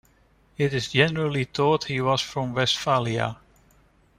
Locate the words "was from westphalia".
2.01-3.37